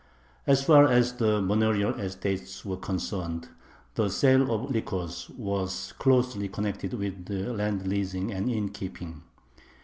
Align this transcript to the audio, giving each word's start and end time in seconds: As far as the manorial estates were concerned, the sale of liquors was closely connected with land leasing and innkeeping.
As 0.47 0.63
far 0.63 0.87
as 0.87 1.13
the 1.17 1.39
manorial 1.43 1.93
estates 1.99 2.65
were 2.65 2.75
concerned, 2.77 3.49
the 3.93 4.09
sale 4.09 4.51
of 4.51 4.71
liquors 4.71 5.29
was 5.37 5.93
closely 5.99 6.47
connected 6.49 6.95
with 6.95 7.29
land 7.29 7.85
leasing 7.85 8.31
and 8.33 8.49
innkeeping. 8.49 9.21